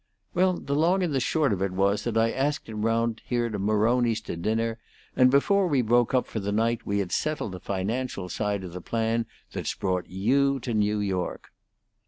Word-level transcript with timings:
"Well, 0.33 0.53
the 0.53 0.73
long 0.73 1.03
and 1.03 1.13
the 1.13 1.19
short 1.19 1.53
of 1.53 1.61
it 1.61 1.69
was 1.73 2.05
that 2.05 2.17
I 2.17 2.31
asked 2.31 2.67
him 2.67 2.83
round 2.87 3.21
here 3.23 3.51
to 3.51 3.59
Maroni's 3.59 4.19
to 4.21 4.35
dinner; 4.35 4.79
and 5.15 5.29
before 5.29 5.67
we 5.67 5.83
broke 5.83 6.15
up 6.15 6.25
for 6.25 6.39
the 6.39 6.51
night 6.51 6.87
we 6.87 6.97
had 6.97 7.11
settled 7.11 7.51
the 7.51 7.59
financial 7.59 8.27
side 8.27 8.63
of 8.63 8.73
the 8.73 8.81
plan 8.81 9.27
that's 9.51 9.75
brought 9.75 10.07
you 10.09 10.59
to 10.61 10.73
New 10.73 10.97
York." 11.01 11.49